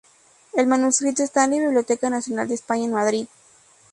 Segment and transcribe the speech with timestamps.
[0.53, 3.27] El manuscrito está en la Biblioteca Nacional de España en Madrid.